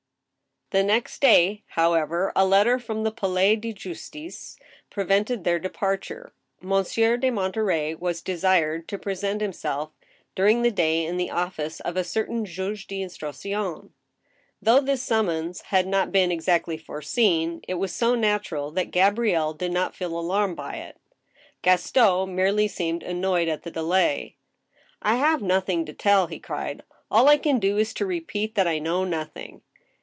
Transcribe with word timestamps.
The 0.73 0.83
next 0.83 1.19
day, 1.19 1.63
however, 1.71 2.31
a 2.33 2.45
letter 2.45 2.79
from 2.79 3.03
the 3.03 3.11
Palais 3.11 3.57
de 3.57 3.73
Justice 3.73 4.55
pre 4.89 5.03
vented 5.03 5.43
their 5.43 5.59
departure. 5.59 6.31
Monsieur 6.61 7.17
de 7.17 7.29
Monterey 7.29 7.93
was 7.93 8.21
desired 8.21 8.87
to 8.87 8.97
pre 8.97 9.13
sent 9.15 9.41
himself 9.41 9.91
during 10.33 10.61
the 10.61 10.71
day 10.71 11.05
in 11.05 11.17
the 11.17 11.29
office 11.29 11.81
of 11.81 11.97
a 11.97 12.05
certain 12.05 12.45
juge 12.45 12.87
d'in^ 12.87 13.11
struction. 13.11 13.91
Though 14.61 14.79
this 14.79 15.03
summons 15.03 15.59
had 15.63 15.87
not 15.87 16.09
been 16.13 16.31
exactly 16.31 16.77
foreseen, 16.77 17.59
it 17.67 17.73
was 17.73 17.93
so 17.93 18.15
natural 18.15 18.71
that 18.71 18.91
Gabrielle 18.91 19.53
did 19.53 19.73
not 19.73 19.93
feel 19.93 20.17
alarmed 20.17 20.55
by 20.55 20.77
it. 20.77 20.95
Gaston 21.63 22.33
merely 22.33 22.69
seemed 22.69 23.03
annoyed 23.03 23.49
at 23.49 23.63
the 23.63 23.71
delay." 23.71 24.37
I 25.01 25.17
have 25.17 25.41
nothing 25.41 25.85
to 25.87 25.93
tell," 25.93 26.27
he 26.27 26.39
cried." 26.39 26.83
All 27.11 27.27
I 27.27 27.35
can 27.37 27.59
do 27.59 27.77
is 27.77 27.93
to 27.95 28.05
repeat 28.05 28.55
that 28.55 28.69
I 28.69 28.79
know 28.79 29.03
nothing." 29.03 29.63